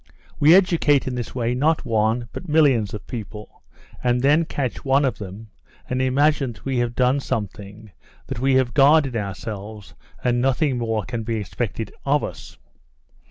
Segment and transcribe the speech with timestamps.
[0.39, 3.61] We educate in this way not one, but millions of people,
[4.03, 5.51] and then catch one of them
[5.87, 7.91] and imagine that we have done something,
[8.25, 9.93] that we have guarded ourselves,
[10.23, 12.57] and nothing more can be expected of us.